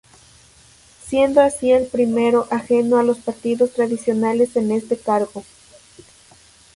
[1.07, 5.43] Siendo así el primero ajeno a los partidos tradicionales en este cargo.